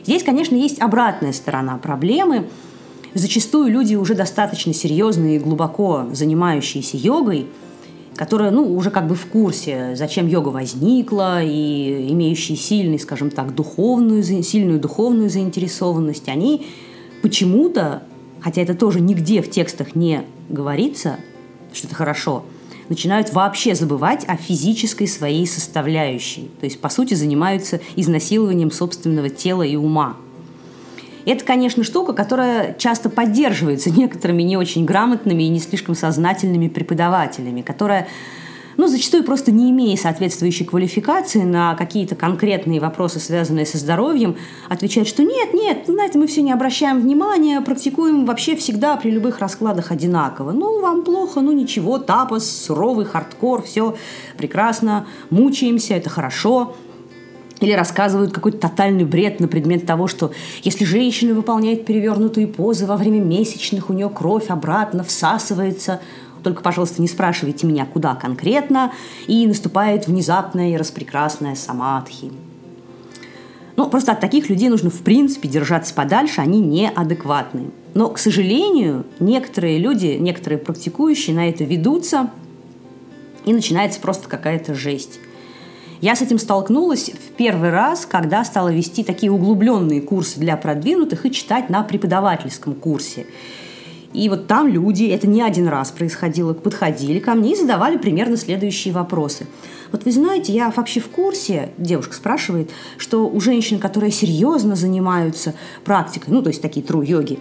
Здесь, 0.04 0.24
конечно, 0.24 0.56
есть 0.56 0.82
обратная 0.82 1.32
сторона 1.32 1.78
проблемы. 1.78 2.48
Зачастую 3.14 3.72
люди 3.72 3.96
уже 3.96 4.16
достаточно 4.16 4.74
серьезные 4.74 5.36
и 5.36 5.40
глубоко 5.40 6.08
занимающиеся 6.12 6.98
йогой– 6.98 7.48
которые, 8.16 8.52
ну, 8.52 8.76
уже 8.76 8.92
как 8.92 9.08
бы 9.08 9.16
в 9.16 9.26
курсе, 9.26 9.96
зачем 9.96 10.28
йога 10.28 10.50
возникла, 10.50 11.42
и 11.44 12.08
имеющие 12.12 12.58
сильный, 12.58 13.00
скажем 13.00 13.32
так, 13.32 13.56
духовную, 13.56 14.24
сильную 14.24 14.80
духовную 14.80 15.30
заинтересованность, 15.30 16.28
они 16.28 16.68
почему-то, 17.22 18.04
хотя 18.40 18.62
это 18.62 18.76
тоже 18.76 19.00
нигде 19.00 19.42
в 19.42 19.50
текстах 19.50 19.96
не 19.96 20.24
говорится, 20.50 21.18
что 21.74 21.88
это 21.88 21.96
хорошо, 21.96 22.44
начинают 22.92 23.34
вообще 23.34 23.74
забывать 23.74 24.24
о 24.28 24.36
физической 24.36 25.08
своей 25.08 25.48
составляющей. 25.48 26.52
То 26.60 26.66
есть, 26.66 26.80
по 26.80 26.90
сути, 26.90 27.16
занимаются 27.16 27.82
изнасилованием 27.96 28.70
собственного 28.70 29.30
тела 29.30 29.64
и 29.64 29.76
ума– 29.76 30.16
это, 31.26 31.46
конечно, 31.46 31.84
штука, 31.84 32.14
которая 32.14 32.74
часто 32.78 33.10
поддерживается 33.10 33.90
некоторыми 33.92 34.44
не 34.44 34.58
очень 34.58 34.86
грамотными 34.86 35.44
и 35.44 35.50
не 35.50 35.60
слишком 35.60 35.96
сознательными 35.96 36.68
преподавателями, 36.68 37.62
которая 37.62 38.08
ну, 38.82 38.88
зачастую 38.88 39.24
просто 39.24 39.52
не 39.52 39.70
имея 39.70 39.96
соответствующей 39.96 40.66
квалификации 40.66 41.44
на 41.44 41.76
какие-то 41.76 42.16
конкретные 42.16 42.80
вопросы, 42.80 43.20
связанные 43.20 43.68
со 43.68 43.78
здоровьем, 43.78 44.38
отвечает, 44.70 45.08
что 45.08 45.22
нет, 45.22 45.54
нет, 45.54 45.88
на 45.88 46.04
это 46.04 46.18
мы 46.18 46.26
все 46.26 46.42
не 46.42 46.52
обращаем 46.52 47.00
внимания, 47.00 47.62
практикуем 47.62 48.26
вообще 48.26 48.56
всегда 48.56 48.98
при 48.98 49.12
любых 49.12 49.38
раскладах 49.38 49.92
одинаково. 49.92 50.52
Ну, 50.52 50.82
вам 50.82 51.04
плохо, 51.04 51.42
ну 51.42 51.52
ничего, 51.52 52.00
тапос, 52.00 52.50
суровый 52.50 53.06
хардкор, 53.06 53.62
все 53.62 53.96
прекрасно, 54.36 55.06
мучаемся, 55.30 55.94
это 55.94 56.10
хорошо– 56.10 56.76
или 57.62 57.74
рассказывают 57.74 58.34
какой-то 58.34 58.58
тотальный 58.58 59.06
бред 59.06 59.40
на 59.40 59.48
предмет 59.48 59.86
того, 59.86 60.08
что 60.08 60.32
если 60.64 60.84
женщина 60.84 61.36
выполняет 61.36 61.86
перевернутые 61.86 62.48
позы 62.48 62.88
во 62.88 62.98
время 62.98 63.20
месячных, 63.22 63.90
у 63.92 63.94
нее 63.94 64.10
кровь 64.10 64.50
обратно 64.50 65.04
всасывается. 65.04 66.02
Только, 66.44 66.62
пожалуйста, 66.62 67.02
не 67.02 67.08
спрашивайте 67.08 67.68
меня, 67.68 67.86
куда 67.86 68.16
конкретно. 68.16 68.92
И 69.28 69.46
наступает 69.48 70.08
внезапная 70.08 70.74
и 70.74 70.78
распрекрасная 70.78 71.56
самадхи. 71.56 72.32
Ну, 73.76 73.90
просто 73.90 74.12
от 74.12 74.20
таких 74.20 74.50
людей 74.50 74.70
нужно, 74.70 74.90
в 74.90 75.02
принципе, 75.02 75.48
держаться 75.48 75.94
подальше, 75.94 76.42
они 76.42 76.60
неадекватны. 76.60 77.72
Но, 77.94 78.10
к 78.10 78.20
сожалению, 78.20 79.06
некоторые 79.20 79.78
люди, 79.78 80.18
некоторые 80.20 80.60
практикующие 80.60 81.36
на 81.36 81.50
это 81.50 81.64
ведутся, 81.64 82.30
и 83.46 83.54
начинается 83.54 84.00
просто 84.00 84.30
какая-то 84.30 84.76
жесть. 84.76 85.20
Я 86.00 86.16
с 86.16 86.22
этим 86.22 86.40
столкнулась 86.40 87.10
в 87.10 87.36
первый 87.36 87.70
раз, 87.70 88.06
когда 88.06 88.44
стала 88.44 88.74
вести 88.74 89.04
такие 89.04 89.32
углубленные 89.32 90.02
курсы 90.02 90.40
для 90.40 90.58
продвинутых 90.58 91.26
и 91.26 91.32
читать 91.32 91.70
на 91.70 91.84
преподавательском 91.84 92.74
курсе. 92.74 93.28
И 94.14 94.28
вот 94.30 94.48
там 94.48 94.68
люди, 94.68 95.06
это 95.06 95.28
не 95.28 95.42
один 95.42 95.68
раз 95.68 95.92
происходило, 95.92 96.54
подходили 96.54 97.20
ко 97.20 97.34
мне 97.34 97.54
и 97.54 97.56
задавали 97.56 97.98
примерно 97.98 98.36
следующие 98.36 98.94
вопросы. 98.94 99.48
Вот 99.92 100.06
вы 100.06 100.12
знаете, 100.12 100.54
я 100.54 100.72
вообще 100.76 101.00
в 101.00 101.10
курсе, 101.10 101.70
девушка 101.78 102.16
спрашивает, 102.16 102.72
что 102.98 103.28
у 103.28 103.40
женщин, 103.40 103.80
которые 103.80 104.12
серьезно 104.12 104.76
занимаются 104.76 105.54
практикой, 105.84 106.30
ну, 106.32 106.42
то 106.42 106.50
есть 106.50 106.62
такие 106.62 106.86
тру-йоги, 106.86 107.40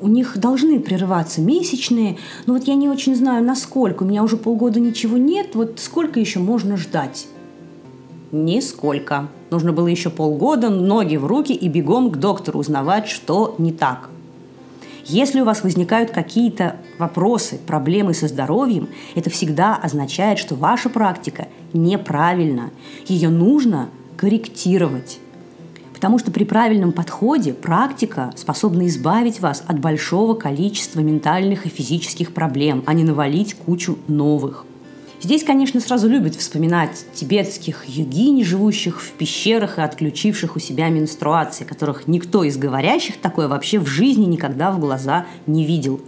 у 0.00 0.08
них 0.08 0.36
должны 0.36 0.80
прерываться 0.80 1.40
месячные, 1.40 2.18
но 2.46 2.54
вот 2.54 2.64
я 2.64 2.74
не 2.74 2.88
очень 2.88 3.16
знаю, 3.16 3.44
насколько. 3.44 4.02
У 4.02 4.06
меня 4.06 4.22
уже 4.22 4.36
полгода 4.36 4.80
ничего 4.80 5.16
нет, 5.16 5.54
вот 5.54 5.80
сколько 5.80 6.20
еще 6.20 6.40
можно 6.40 6.76
ждать? 6.76 7.26
Нисколько. 8.30 9.28
Нужно 9.50 9.72
было 9.72 9.86
еще 9.86 10.10
полгода, 10.10 10.68
ноги 10.68 11.16
в 11.16 11.24
руки 11.24 11.52
и 11.52 11.68
бегом 11.68 12.10
к 12.10 12.16
доктору 12.16 12.58
узнавать, 12.58 13.08
что 13.08 13.54
не 13.58 13.72
так. 13.72 14.10
Если 15.06 15.40
у 15.40 15.44
вас 15.44 15.62
возникают 15.62 16.12
какие-то 16.12 16.76
вопросы, 16.98 17.58
проблемы 17.58 18.14
со 18.14 18.26
здоровьем, 18.26 18.88
это 19.14 19.28
всегда 19.28 19.76
означает, 19.76 20.38
что 20.38 20.54
ваша 20.54 20.88
практика 20.88 21.48
неправильна. 21.74 22.70
Ее 23.06 23.28
нужно 23.28 23.90
корректировать. 24.16 25.18
Потому 25.92 26.18
что 26.18 26.30
при 26.30 26.44
правильном 26.44 26.92
подходе 26.92 27.52
практика 27.52 28.32
способна 28.36 28.86
избавить 28.86 29.40
вас 29.40 29.62
от 29.66 29.78
большого 29.78 30.34
количества 30.34 31.00
ментальных 31.00 31.66
и 31.66 31.70
физических 31.70 32.32
проблем, 32.32 32.82
а 32.86 32.94
не 32.94 33.04
навалить 33.04 33.54
кучу 33.54 33.98
новых. 34.08 34.64
Здесь, 35.24 35.42
конечно, 35.42 35.80
сразу 35.80 36.06
любят 36.06 36.34
вспоминать 36.36 37.06
тибетских 37.14 37.88
йогинь, 37.88 38.44
живущих 38.44 39.00
в 39.00 39.12
пещерах 39.12 39.78
и 39.78 39.80
отключивших 39.80 40.54
у 40.54 40.58
себя 40.58 40.90
менструации, 40.90 41.64
которых 41.64 42.06
никто 42.06 42.44
из 42.44 42.58
говорящих 42.58 43.16
такое 43.16 43.48
вообще 43.48 43.78
в 43.78 43.86
жизни 43.86 44.26
никогда 44.26 44.70
в 44.70 44.78
глаза 44.78 45.24
не 45.46 45.64
видел. 45.64 46.02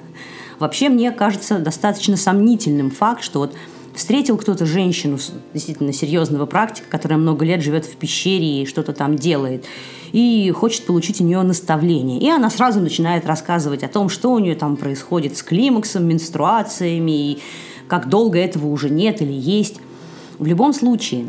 Вообще, 0.59 0.91
мне 0.91 1.13
кажется 1.13 1.59
достаточно 1.59 2.19
сомнительным 2.19 2.91
факт, 2.91 3.23
что 3.23 3.39
вот 3.39 3.57
Встретил 3.97 4.37
кто-то 4.37 4.67
женщину, 4.67 5.19
действительно 5.55 5.91
серьезного 5.91 6.45
практика, 6.45 6.87
которая 6.91 7.19
много 7.19 7.47
лет 7.47 7.63
живет 7.63 7.87
в 7.87 7.97
пещере 7.97 8.63
и 8.63 8.67
что-то 8.67 8.93
там 8.93 9.17
делает, 9.17 9.65
и 10.13 10.53
хочет 10.55 10.85
получить 10.85 11.23
у 11.23 11.25
нее 11.25 11.41
наставление. 11.41 12.21
И 12.21 12.29
она 12.29 12.51
сразу 12.51 12.81
начинает 12.81 13.25
рассказывать 13.25 13.83
о 13.83 13.89
том, 13.89 14.11
что 14.11 14.33
у 14.33 14.39
нее 14.39 14.55
там 14.55 14.77
происходит 14.77 15.39
с 15.39 15.43
климаксом, 15.43 16.07
менструациями, 16.07 17.33
и 17.33 17.39
как 17.89 18.09
долго 18.09 18.39
этого 18.39 18.67
уже 18.67 18.91
нет 18.91 19.23
или 19.23 19.33
есть. 19.33 19.81
В 20.39 20.47
любом 20.47 20.73
случае, 20.73 21.27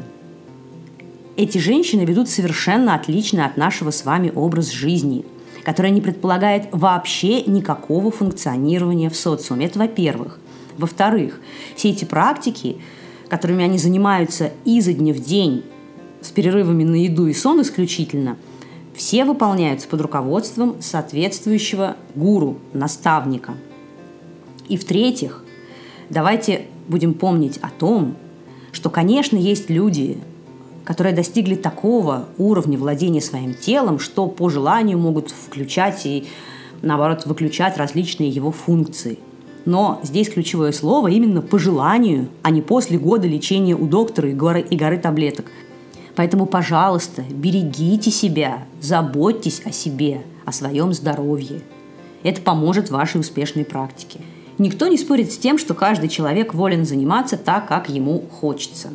эти 1.35 1.59
женщины 1.59 2.01
ведут 2.01 2.29
совершенно 2.29 2.95
отличный 2.95 3.45
от 3.45 3.57
нашего 3.57 3.91
с 3.91 4.05
вами 4.05 4.31
образ 4.33 4.71
жизни, 4.71 5.23
который 5.63 5.91
не 5.91 6.01
предполагает 6.01 6.67
вообще 6.71 7.43
никакого 7.43 8.09
функционирования 8.09 9.09
в 9.09 9.15
социуме. 9.15 9.67
Это 9.67 9.79
во-первых. 9.79 10.39
Во-вторых, 10.77 11.39
все 11.75 11.89
эти 11.89 12.05
практики, 12.05 12.77
которыми 13.29 13.63
они 13.63 13.77
занимаются 13.77 14.51
изо 14.65 14.93
дня 14.93 15.13
в 15.13 15.19
день, 15.19 15.63
с 16.21 16.29
перерывами 16.29 16.83
на 16.83 16.95
еду 16.95 17.27
и 17.27 17.33
сон 17.33 17.61
исключительно, 17.61 18.37
все 18.95 19.23
выполняются 19.25 19.87
под 19.87 20.01
руководством 20.01 20.77
соответствующего 20.81 21.97
гуру, 22.15 22.57
наставника. 22.73 23.53
И 24.69 24.77
в-третьих, 24.77 25.43
давайте 26.09 26.65
будем 26.87 27.13
помнить 27.13 27.57
о 27.57 27.69
том, 27.69 28.15
что, 28.71 28.89
конечно, 28.89 29.37
есть 29.37 29.69
люди, 29.69 30.17
которые 30.83 31.13
достигли 31.13 31.55
такого 31.55 32.27
уровня 32.37 32.77
владения 32.77 33.21
своим 33.21 33.53
телом, 33.53 33.99
что 33.99 34.27
по 34.27 34.49
желанию 34.49 34.97
могут 34.97 35.31
включать 35.31 36.05
и, 36.05 36.25
наоборот, 36.81 37.25
выключать 37.25 37.77
различные 37.77 38.29
его 38.29 38.51
функции. 38.51 39.19
Но 39.65 39.99
здесь 40.01 40.29
ключевое 40.29 40.71
слово 40.71 41.09
именно 41.09 41.41
по 41.41 41.59
желанию, 41.59 42.29
а 42.41 42.51
не 42.51 42.61
после 42.61 42.97
года 42.97 43.27
лечения 43.27 43.75
у 43.75 43.85
доктора 43.85 44.29
и 44.29 44.33
горы, 44.33 44.61
и 44.61 44.77
горы 44.77 44.97
таблеток. 44.97 45.47
Поэтому, 46.15 46.45
пожалуйста, 46.45 47.21
берегите 47.29 48.09
себя, 48.09 48.63
заботьтесь 48.79 49.61
о 49.65 49.73
себе, 49.73 50.21
о 50.45 50.53
своем 50.53 50.93
здоровье. 50.93 51.61
Это 52.23 52.41
поможет 52.41 52.89
вашей 52.89 53.19
успешной 53.19 53.65
практике. 53.65 54.21
Никто 54.57 54.87
не 54.87 54.97
спорит 54.97 55.31
с 55.31 55.37
тем, 55.37 55.57
что 55.57 55.73
каждый 55.73 56.09
человек 56.09 56.53
волен 56.53 56.85
заниматься 56.85 57.37
так, 57.37 57.67
как 57.67 57.89
ему 57.89 58.23
хочется. 58.39 58.89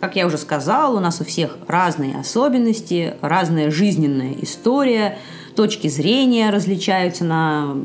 Как 0.00 0.16
я 0.16 0.26
уже 0.26 0.38
сказала, 0.38 0.96
у 0.96 1.00
нас 1.00 1.20
у 1.20 1.24
всех 1.24 1.58
разные 1.68 2.18
особенности, 2.18 3.14
разная 3.20 3.70
жизненная 3.70 4.34
история, 4.40 5.18
точки 5.54 5.88
зрения 5.88 6.50
различаются 6.50 7.24
на 7.24 7.76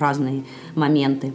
разные 0.00 0.44
моменты. 0.74 1.34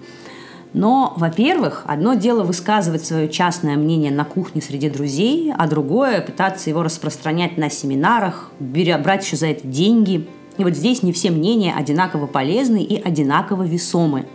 Но, 0.74 1.14
во-первых, 1.18 1.84
одно 1.86 2.16
дело 2.16 2.44
высказывать 2.44 3.06
свое 3.06 3.30
частное 3.30 3.78
мнение 3.78 4.12
на 4.12 4.26
кухне 4.26 4.62
среди 4.62 4.90
друзей, 4.90 5.54
а 5.56 5.68
другое– 5.68 6.20
пытаться 6.26 6.72
его 6.72 6.82
распространять 6.82 7.58
на 7.58 7.70
семинарах, 7.70 8.52
беря, 8.60 8.98
брать 8.98 9.24
еще 9.24 9.38
за 9.38 9.48
это 9.48 9.68
деньги. 9.68 10.28
И 10.58 10.64
вот 10.64 10.74
здесь 10.74 11.04
не 11.04 11.14
все 11.14 11.30
мнения 11.30 11.76
одинаково 11.78 12.26
полезны 12.26 12.84
и 12.84 13.00
одинаково 13.00 13.64
весомы. 13.64 14.26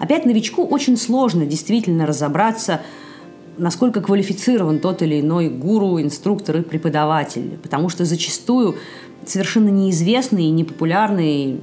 Опять 0.00 0.24
новичку 0.24 0.64
очень 0.64 0.96
сложно 0.96 1.44
действительно 1.44 2.06
разобраться, 2.06 2.80
насколько 3.58 4.00
квалифицирован 4.00 4.80
тот 4.80 5.02
или 5.02 5.20
иной 5.20 5.50
гуру, 5.50 6.00
инструктор 6.00 6.56
и 6.56 6.62
преподаватель. 6.62 7.58
Потому 7.62 7.90
что 7.90 8.06
зачастую 8.06 8.76
совершенно 9.26 9.68
неизвестный 9.68 10.44
и 10.44 10.50
непопулярный 10.50 11.60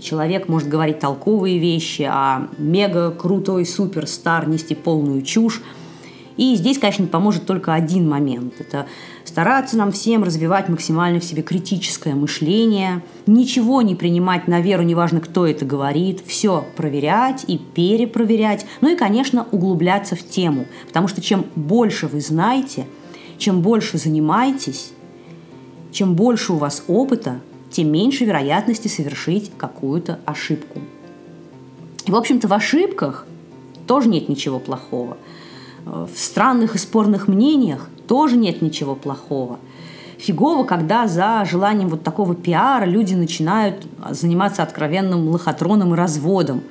человек 0.00 0.48
может 0.48 0.68
говорить 0.68 1.00
толковые 1.00 1.58
вещи, 1.58 2.08
а 2.08 2.48
мега 2.56 3.10
крутой 3.10 3.66
суперстар 3.66 4.48
нести 4.48 4.76
полную 4.76 5.22
чушь. 5.22 5.60
И 6.36 6.54
здесь, 6.56 6.78
конечно, 6.78 7.06
поможет 7.06 7.46
только 7.46 7.74
один 7.74 8.08
момент. 8.08 8.54
Это 8.58 8.86
стараться 9.24 9.76
нам 9.76 9.92
всем 9.92 10.24
развивать 10.24 10.68
максимально 10.68 11.20
в 11.20 11.24
себе 11.24 11.42
критическое 11.42 12.14
мышление, 12.14 13.02
ничего 13.26 13.82
не 13.82 13.94
принимать 13.94 14.48
на 14.48 14.60
веру, 14.60 14.82
неважно, 14.82 15.20
кто 15.20 15.46
это 15.46 15.64
говорит, 15.64 16.22
все 16.26 16.64
проверять 16.76 17.44
и 17.46 17.58
перепроверять, 17.58 18.66
ну 18.80 18.92
и, 18.92 18.96
конечно, 18.96 19.46
углубляться 19.50 20.16
в 20.16 20.26
тему. 20.26 20.66
Потому 20.86 21.08
что 21.08 21.20
чем 21.20 21.44
больше 21.54 22.06
вы 22.06 22.20
знаете, 22.20 22.86
чем 23.38 23.60
больше 23.60 23.98
занимаетесь, 23.98 24.92
чем 25.92 26.14
больше 26.14 26.54
у 26.54 26.56
вас 26.56 26.84
опыта, 26.88 27.40
тем 27.70 27.90
меньше 27.90 28.24
вероятности 28.24 28.88
совершить 28.88 29.50
какую-то 29.56 30.20
ошибку. 30.24 30.80
в 32.06 32.14
общем-то, 32.16 32.48
в 32.48 32.52
ошибках 32.52 33.26
тоже 33.86 34.08
нет 34.08 34.28
ничего 34.28 34.58
плохого. 34.58 35.16
В 35.84 36.10
странных 36.14 36.74
и 36.74 36.78
спорных 36.78 37.28
мнениях 37.28 37.88
тоже 38.06 38.36
нет 38.36 38.62
ничего 38.62 38.94
плохого. 38.94 39.58
Фигово, 40.18 40.64
когда 40.64 41.08
за 41.08 41.44
желанием 41.44 41.88
вот 41.88 42.04
такого 42.04 42.34
пиара 42.34 42.84
люди 42.84 43.14
начинают 43.14 43.86
заниматься 44.10 44.62
откровенным 44.62 45.28
лохотроном 45.28 45.94
и 45.94 45.96
разводом 45.96 46.62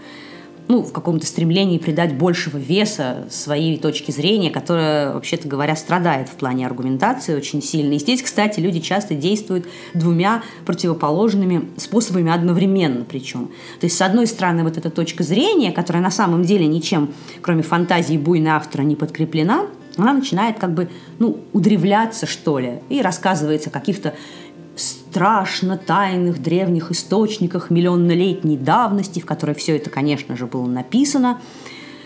ну, 0.71 0.81
в 0.81 0.93
каком-то 0.93 1.25
стремлении 1.25 1.77
придать 1.77 2.15
большего 2.15 2.57
веса 2.57 3.27
своей 3.29 3.77
точке 3.77 4.13
зрения, 4.13 4.49
которая, 4.49 5.13
вообще-то 5.13 5.47
говоря, 5.47 5.75
страдает 5.75 6.29
в 6.29 6.31
плане 6.31 6.65
аргументации 6.65 7.35
очень 7.35 7.61
сильно. 7.61 7.93
И 7.93 7.99
здесь, 7.99 8.21
кстати, 8.21 8.61
люди 8.61 8.79
часто 8.79 9.13
действуют 9.13 9.67
двумя 9.93 10.43
противоположными 10.65 11.69
способами 11.75 12.31
одновременно 12.31 13.03
причем. 13.03 13.47
То 13.81 13.85
есть, 13.85 13.97
с 13.97 14.01
одной 14.01 14.27
стороны, 14.27 14.63
вот 14.63 14.77
эта 14.77 14.89
точка 14.89 15.23
зрения, 15.23 15.73
которая 15.73 16.01
на 16.01 16.11
самом 16.11 16.43
деле 16.43 16.65
ничем, 16.67 17.13
кроме 17.41 17.63
фантазии 17.63 18.17
буйного 18.17 18.55
автора, 18.55 18.83
не 18.83 18.95
подкреплена, 18.95 19.67
она 19.97 20.13
начинает 20.13 20.57
как 20.57 20.73
бы, 20.73 20.89
ну, 21.19 21.37
удревляться, 21.51 22.25
что 22.25 22.59
ли, 22.59 22.79
и 22.89 23.01
рассказывается 23.01 23.69
о 23.69 23.73
каких-то 23.73 24.13
страшно 24.75 25.77
тайных 25.77 26.41
древних 26.41 26.91
источниках 26.91 27.69
миллионнолетней 27.69 28.57
давности, 28.57 29.19
в 29.19 29.25
которой 29.25 29.55
все 29.55 29.75
это, 29.75 29.89
конечно 29.89 30.35
же, 30.35 30.45
было 30.45 30.65
написано. 30.65 31.39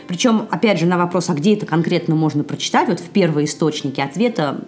Причем, 0.07 0.47
опять 0.51 0.79
же, 0.79 0.85
на 0.85 0.97
вопрос, 0.97 1.29
а 1.29 1.33
где 1.33 1.53
это 1.55 1.65
конкретно 1.65 2.15
можно 2.15 2.43
прочитать, 2.43 2.87
вот 2.89 2.99
в 2.99 3.09
первые 3.09 3.45
источники 3.45 4.01
ответа 4.01 4.61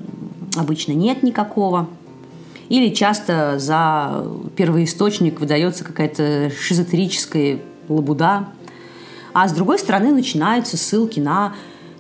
обычно 0.55 0.93
нет 0.93 1.23
никакого. 1.23 1.87
Или 2.69 2.93
часто 2.93 3.59
за 3.59 4.25
первый 4.55 4.83
источник 4.83 5.39
выдается 5.39 5.83
какая-то 5.83 6.51
шизотерическая 6.59 7.59
лабуда. 7.87 8.47
А 9.33 9.47
с 9.47 9.53
другой 9.53 9.79
стороны 9.79 10.11
начинаются 10.11 10.77
ссылки 10.77 11.19
на 11.19 11.53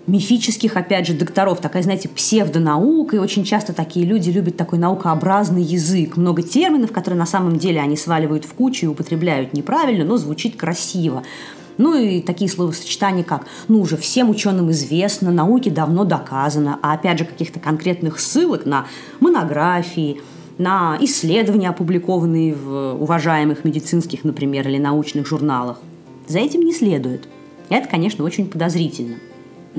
мифических, 0.07 0.77
опять 0.77 1.05
же, 1.05 1.13
докторов, 1.13 1.59
такая, 1.59 1.83
знаете, 1.83 2.09
псевдонаука, 2.09 3.17
и 3.17 3.19
очень 3.19 3.43
часто 3.43 3.73
такие 3.73 4.05
люди 4.05 4.29
любят 4.29 4.57
такой 4.57 4.79
наукообразный 4.79 5.61
язык, 5.61 6.17
много 6.17 6.41
терминов, 6.41 6.91
которые 6.91 7.19
на 7.19 7.25
самом 7.25 7.57
деле 7.57 7.81
они 7.81 7.97
сваливают 7.97 8.45
в 8.45 8.53
кучу 8.53 8.85
и 8.85 8.89
употребляют 8.89 9.53
неправильно, 9.53 10.05
но 10.05 10.17
звучит 10.17 10.55
красиво. 10.55 11.23
Ну 11.77 11.95
и 11.95 12.21
такие 12.21 12.49
словосочетания, 12.49 13.23
как 13.23 13.45
«ну 13.67 13.81
уже 13.81 13.97
всем 13.97 14.29
ученым 14.29 14.71
известно», 14.71 15.31
«науке 15.31 15.69
давно 15.69 16.05
доказано», 16.05 16.79
а 16.81 16.93
опять 16.93 17.19
же 17.19 17.25
каких-то 17.25 17.59
конкретных 17.59 18.19
ссылок 18.19 18.65
на 18.65 18.87
монографии, 19.19 20.21
на 20.57 20.97
исследования, 21.01 21.69
опубликованные 21.69 22.55
в 22.55 22.95
уважаемых 22.99 23.63
медицинских, 23.63 24.23
например, 24.23 24.67
или 24.67 24.79
научных 24.79 25.27
журналах. 25.27 25.77
За 26.27 26.39
этим 26.39 26.61
не 26.61 26.73
следует. 26.73 27.27
Это, 27.69 27.87
конечно, 27.87 28.23
очень 28.23 28.47
подозрительно. 28.47 29.17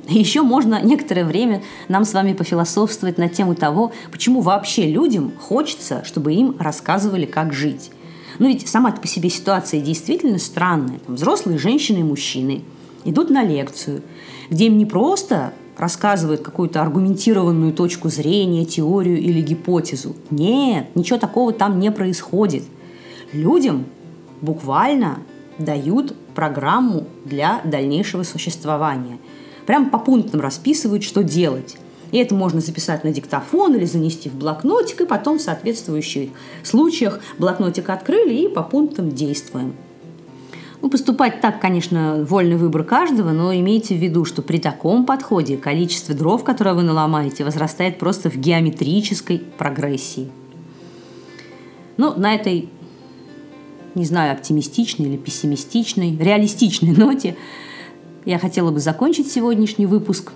Еще 0.09 0.43
можно 0.43 0.81
некоторое 0.83 1.25
время 1.25 1.63
нам 1.89 2.05
с 2.05 2.13
вами 2.13 2.33
пофилософствовать 2.33 3.19
на 3.19 3.29
тему 3.29 3.55
того, 3.55 3.93
почему 4.11 4.41
вообще 4.41 4.91
людям 4.91 5.33
хочется, 5.39 6.05
чтобы 6.05 6.35
им 6.35 6.57
рассказывали, 6.59 7.27
как 7.27 7.53
жить. 7.53 7.91
Ну, 8.39 8.47
ведь 8.47 8.69
сама 8.69 8.93
по 8.93 9.07
себе 9.07 9.31
ситуация 9.31 9.81
действительно 9.81 10.39
странная. 10.39 10.99
Там 11.01 11.17
взрослые 11.17 11.59
женщины 11.59 11.99
и 11.99 12.03
мужчины 12.03 12.63
идут 13.05 13.31
на 13.31 13.43
лекцию, 13.43 14.03
где 14.51 14.67
им 14.67 14.79
не 14.79 14.87
просто 14.87 15.53
рассказывают 15.77 16.43
какую-то 16.43 16.83
аргументированную 16.83 17.73
точку 17.73 18.09
зрения, 18.09 18.65
теорию 18.65 19.19
или 19.19 19.41
гипотезу. 19.41 20.17
Нет, 20.31 20.95
ничего 20.95 21.19
такого 21.19 21.53
там 21.53 21.79
не 21.79 21.91
происходит. 21.91 22.65
Людям 23.33 23.87
буквально 24.41 25.21
дают 25.59 26.15
программу 26.35 27.07
для 27.25 27.61
дальнейшего 27.65 28.23
существования– 28.23 29.19
прям 29.69 29.91
по 29.91 29.99
пунктам 29.99 30.41
расписывают, 30.41 31.05
что 31.05 31.23
делать. 31.23 31.77
И 32.11 32.17
это 32.17 32.35
можно 32.35 32.63
записать 32.63 33.05
на 33.05 33.13
диктофон 33.13 33.75
или 33.75 33.85
занести 33.85 34.31
в 34.31 34.35
блокнотик, 34.35 35.03
и 35.03 35.05
потом 35.05 35.37
в 35.37 35.43
соответствующих 35.43 36.31
случаях 36.63 37.21
блокнотик 37.39 37.91
открыли 37.91 38.33
и 38.33 38.49
по 38.49 38.63
пунктам 38.63 39.11
действуем. 39.11 39.75
Ну, 40.81 40.89
поступать 40.89 41.43
так, 41.43 41.61
конечно, 41.61 42.25
вольный 42.27 42.57
выбор 42.57 42.83
каждого, 42.83 43.33
но 43.33 43.55
имейте 43.55 43.95
в 43.95 43.99
виду, 43.99 44.25
что 44.25 44.41
при 44.41 44.57
таком 44.57 45.05
подходе 45.05 45.59
количество 45.59 46.15
дров, 46.15 46.45
которое 46.45 46.75
вы 46.75 46.83
наломаете, 46.83 47.45
возрастает 47.45 47.99
просто 47.99 48.31
в 48.31 48.37
геометрической 48.37 49.43
прогрессии. 49.59 50.31
Ну, 51.99 52.15
на 52.15 52.35
этой, 52.35 52.71
не 53.95 54.07
знаю, 54.07 54.33
оптимистичной 54.33 55.09
или 55.11 55.17
пессимистичной, 55.19 56.17
реалистичной 56.17 56.97
ноте 56.97 57.37
я 58.29 58.39
хотела 58.39 58.71
бы 58.71 58.79
закончить 58.79 59.33
сегодняшний 59.33 59.87
выпуск. 59.87 60.33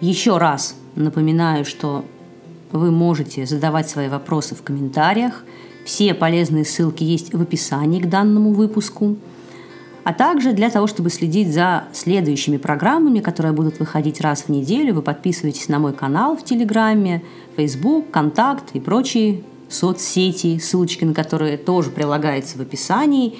Еще 0.00 0.38
раз 0.38 0.76
напоминаю, 0.94 1.64
что 1.64 2.04
вы 2.70 2.92
можете 2.92 3.44
задавать 3.44 3.90
свои 3.90 4.06
вопросы 4.08 4.54
в 4.54 4.62
комментариях. 4.62 5.42
Все 5.84 6.14
полезные 6.14 6.64
ссылки 6.64 7.02
есть 7.02 7.34
в 7.34 7.42
описании 7.42 8.00
к 8.00 8.08
данному 8.08 8.52
выпуску. 8.52 9.16
А 10.04 10.14
также 10.14 10.52
для 10.52 10.70
того, 10.70 10.86
чтобы 10.86 11.10
следить 11.10 11.52
за 11.52 11.86
следующими 11.92 12.56
программами, 12.56 13.18
которые 13.18 13.52
будут 13.52 13.80
выходить 13.80 14.20
раз 14.20 14.42
в 14.42 14.48
неделю, 14.48 14.94
вы 14.94 15.02
подписывайтесь 15.02 15.68
на 15.68 15.80
мой 15.80 15.92
канал 15.92 16.36
в 16.36 16.44
Телеграме, 16.44 17.24
Facebook, 17.56 18.12
Контакт 18.12 18.70
и 18.74 18.80
прочие 18.80 19.42
соцсети, 19.68 20.58
ссылочки 20.58 21.04
на 21.04 21.14
которые 21.14 21.56
тоже 21.56 21.90
прилагаются 21.90 22.58
в 22.58 22.60
описании. 22.60 23.36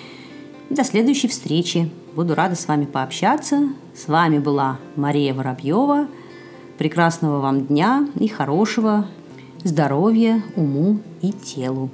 До 0.68 0.82
следующей 0.82 1.28
встречи. 1.28 1.90
Буду 2.14 2.34
рада 2.34 2.56
с 2.56 2.66
вами 2.66 2.86
пообщаться. 2.86 3.68
С 3.94 4.08
вами 4.08 4.38
была 4.40 4.78
Мария 4.96 5.32
Воробьева. 5.32 6.08
Прекрасного 6.76 7.40
вам 7.40 7.66
дня 7.66 8.08
и 8.18 8.26
хорошего 8.26 9.06
здоровья 9.62 10.42
уму 10.56 10.98
и 11.22 11.30
телу. 11.30 11.90